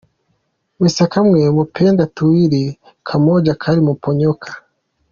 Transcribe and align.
Mesa 0.79 1.05
kamwe 1.11 1.41
mupenda 1.55 2.03
tuwili 2.15 2.63
kamoja 3.07 3.53
kali 3.61 3.81
muponyoka. 3.87 4.51